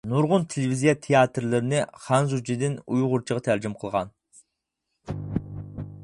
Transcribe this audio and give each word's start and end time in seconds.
نۇرغۇن 0.11 0.45
تېلېۋىزىيە 0.51 0.93
تىياتىرلىرىنى 1.01 1.83
خەنزۇچىدىن 2.05 2.79
ئۇيغۇرچىغا 2.95 3.43
تەرجىمە 3.49 3.81
قىلغان. 3.83 4.15